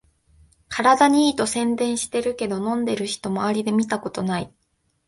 [0.67, 4.51] 体にいいと宣伝してるけど、飲んでる人まわりで見たことない